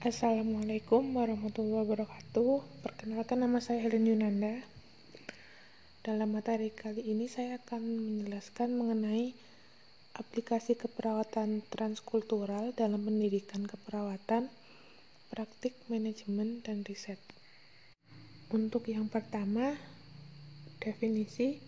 [0.00, 2.80] Assalamualaikum warahmatullahi wabarakatuh.
[2.80, 4.64] Perkenalkan nama saya Helen Yunanda.
[6.00, 9.36] Dalam materi kali ini saya akan menjelaskan mengenai
[10.16, 14.48] aplikasi keperawatan transkultural dalam pendidikan keperawatan,
[15.28, 17.20] praktik manajemen dan riset.
[18.56, 19.76] Untuk yang pertama,
[20.80, 21.60] definisi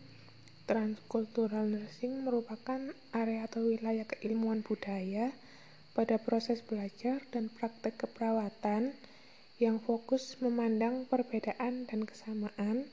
[0.65, 2.81] transkultural nursing merupakan
[3.13, 5.37] area atau wilayah keilmuan budaya
[5.93, 8.97] pada proses belajar dan praktek keperawatan
[9.61, 12.89] yang fokus memandang perbedaan dan kesamaan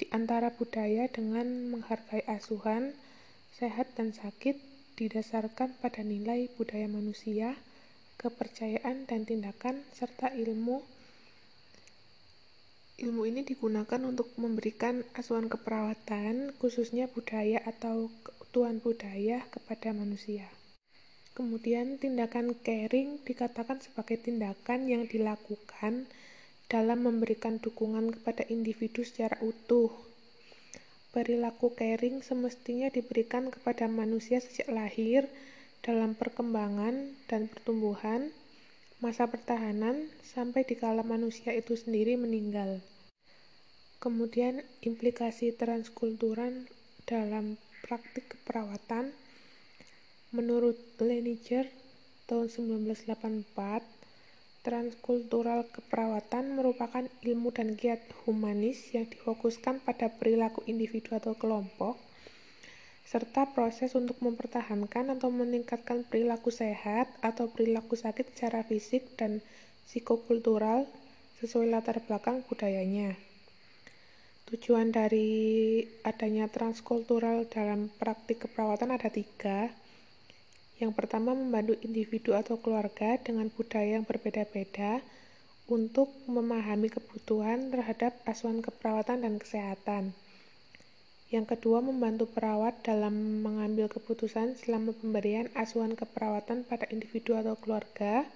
[0.00, 2.96] di antara budaya dengan menghargai asuhan,
[3.52, 4.56] sehat dan sakit
[4.96, 7.52] didasarkan pada nilai budaya manusia,
[8.16, 10.80] kepercayaan dan tindakan, serta ilmu.
[13.00, 20.48] Ilmu ini digunakan untuk memberikan asuhan keperawatan, khususnya budaya atau keutuhan budaya kepada manusia.
[21.30, 26.10] Kemudian tindakan caring dikatakan sebagai tindakan yang dilakukan
[26.70, 29.90] dalam memberikan dukungan kepada individu secara utuh.
[31.10, 35.26] Perilaku caring semestinya diberikan kepada manusia sejak lahir
[35.82, 38.30] dalam perkembangan dan pertumbuhan,
[39.02, 42.78] masa pertahanan, sampai dikala manusia itu sendiri meninggal.
[43.98, 46.70] Kemudian implikasi transkulturan
[47.10, 49.10] dalam praktik keperawatan
[50.30, 51.66] Menurut Leniger
[52.30, 53.50] tahun 1984,
[54.62, 61.98] transkultural keperawatan merupakan ilmu dan giat humanis yang difokuskan pada perilaku individu atau kelompok,
[63.02, 69.42] serta proses untuk mempertahankan atau meningkatkan perilaku sehat atau perilaku sakit secara fisik dan
[69.90, 70.86] psikokultural
[71.42, 73.18] sesuai latar belakang budayanya.
[74.46, 79.74] Tujuan dari adanya transkultural dalam praktik keperawatan ada tiga,
[80.80, 85.04] yang pertama, membantu individu atau keluarga dengan budaya yang berbeda-beda
[85.68, 90.16] untuk memahami kebutuhan terhadap asuhan keperawatan dan kesehatan.
[91.30, 98.26] Yang kedua, membantu perawat dalam mengambil keputusan selama pemberian asuhan keperawatan pada individu atau keluarga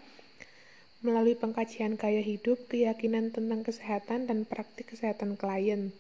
[1.03, 5.91] melalui pengkajian gaya hidup, keyakinan tentang kesehatan, dan praktik kesehatan klien.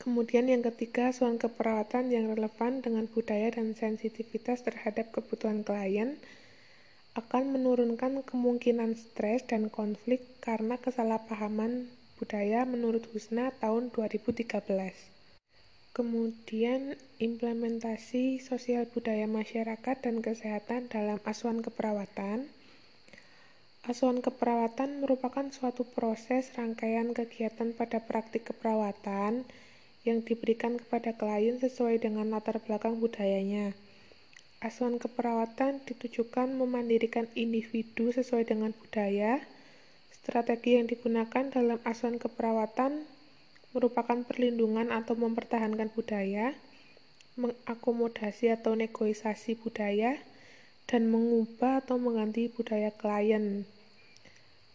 [0.00, 6.16] Kemudian yang ketiga, asuhan keperawatan yang relevan dengan budaya dan sensitivitas terhadap kebutuhan klien
[7.12, 14.56] akan menurunkan kemungkinan stres dan konflik karena kesalahpahaman budaya menurut Husna tahun 2013.
[15.92, 22.48] Kemudian implementasi sosial budaya masyarakat dan kesehatan dalam asuhan keperawatan.
[23.84, 29.44] Asuhan keperawatan merupakan suatu proses rangkaian kegiatan pada praktik keperawatan
[30.04, 33.76] diberikan kepada klien sesuai dengan latar belakang budayanya.
[34.60, 39.40] Asuhan keperawatan ditujukan memandirikan individu sesuai dengan budaya.
[40.12, 43.08] Strategi yang digunakan dalam asuhan keperawatan
[43.72, 46.52] merupakan perlindungan atau mempertahankan budaya,
[47.40, 50.20] mengakomodasi atau negosiasi budaya,
[50.90, 53.64] dan mengubah atau mengganti budaya klien.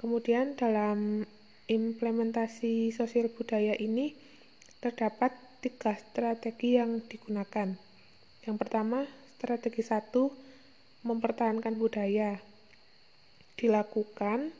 [0.01, 1.29] Kemudian dalam
[1.69, 4.17] implementasi sosial budaya ini,
[4.85, 5.33] Terdapat
[5.65, 7.73] tiga strategi yang digunakan.
[8.45, 10.29] Yang pertama, strategi satu,
[11.01, 12.37] mempertahankan budaya.
[13.57, 14.53] Dilakukan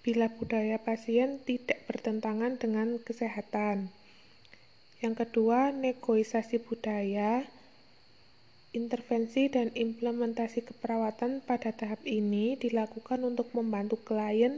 [0.00, 3.92] bila budaya pasien tidak bertentangan dengan kesehatan.
[5.04, 7.44] Yang kedua, negosiasi budaya.
[8.72, 14.56] Intervensi dan implementasi keperawatan pada tahap ini dilakukan untuk membantu klien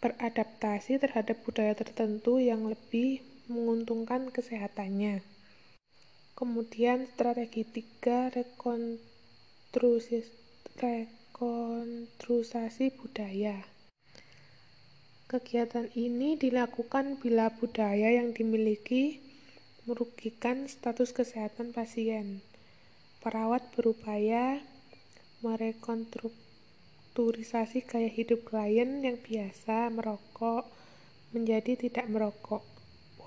[0.00, 5.24] beradaptasi terhadap budaya tertentu yang lebih menguntungkan kesehatannya.
[6.36, 10.22] Kemudian strategi tiga rekonstruksi
[12.94, 13.66] budaya.
[15.28, 19.20] Kegiatan ini dilakukan bila budaya yang dimiliki
[19.88, 22.44] merugikan status kesehatan pasien.
[23.24, 24.60] Perawat berupaya
[25.42, 30.70] merekonstrukturisasi gaya hidup klien yang biasa merokok
[31.34, 32.77] menjadi tidak merokok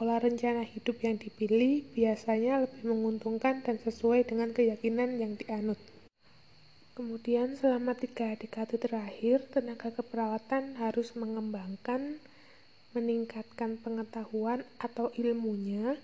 [0.01, 5.77] pola rencana hidup yang dipilih biasanya lebih menguntungkan dan sesuai dengan keyakinan yang dianut.
[6.97, 12.17] Kemudian selama tiga dekade terakhir, tenaga keperawatan harus mengembangkan,
[12.97, 16.01] meningkatkan pengetahuan atau ilmunya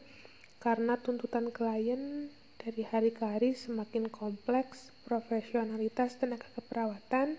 [0.61, 2.29] karena tuntutan klien
[2.61, 7.33] dari hari ke hari semakin kompleks, profesionalitas tenaga keperawatan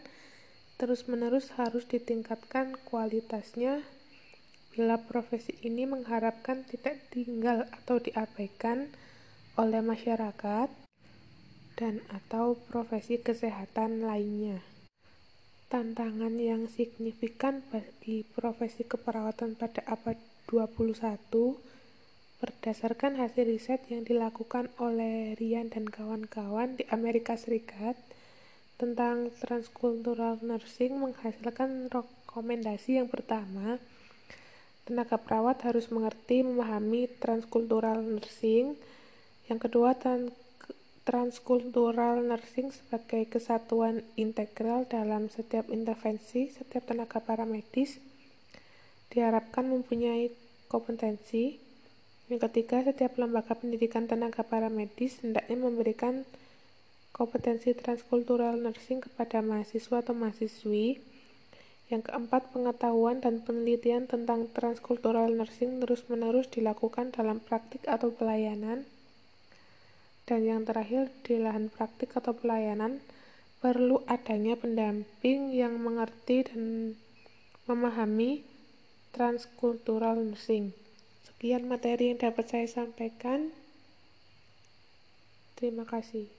[0.75, 3.87] terus-menerus harus ditingkatkan kualitasnya
[4.79, 8.87] bila profesi ini mengharapkan tidak tinggal atau diabaikan
[9.59, 10.71] oleh masyarakat
[11.75, 14.63] dan atau profesi kesehatan lainnya.
[15.67, 20.15] tantangan yang signifikan bagi profesi keperawatan pada abad
[20.47, 21.59] 21
[22.39, 27.99] berdasarkan hasil riset yang dilakukan oleh Ryan dan kawan-kawan di Amerika Serikat
[28.79, 33.77] tentang transkultural nursing menghasilkan rekomendasi yang pertama
[34.89, 38.75] tenaga perawat harus mengerti memahami transkultural nursing
[39.49, 39.93] yang kedua
[41.09, 47.97] transkultural nursing sebagai kesatuan integral dalam setiap intervensi, setiap tenaga paramedis
[49.09, 50.29] diharapkan mempunyai
[50.69, 51.57] kompetensi.
[52.29, 56.29] Yang ketiga, setiap lembaga pendidikan tenaga paramedis hendaknya memberikan
[57.17, 61.01] kompetensi transkultural nursing kepada mahasiswa atau mahasiswi.
[61.89, 68.85] Yang keempat, pengetahuan dan penelitian tentang transkultural nursing terus-menerus dilakukan dalam praktik atau pelayanan.
[70.29, 73.01] Dan yang terakhir, di lahan praktik atau pelayanan,
[73.65, 76.95] perlu adanya pendamping yang mengerti dan
[77.65, 78.45] memahami
[79.17, 80.77] transkultural nursing.
[81.25, 83.49] Sekian materi yang dapat saya sampaikan.
[85.57, 86.38] Terima kasih.